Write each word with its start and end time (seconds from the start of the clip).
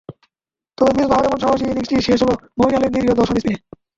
তবে 0.77 0.91
মিসবাহর 0.97 1.27
এমন 1.27 1.39
সাহসী 1.43 1.63
ইনিংসটি 1.65 1.95
শেষ 2.07 2.19
হলো 2.23 2.35
মঈন 2.57 2.73
আলীর 2.77 2.91
নিরীহ 2.93 3.13
দর্শন 3.19 3.35
স্পিনে। 3.37 3.57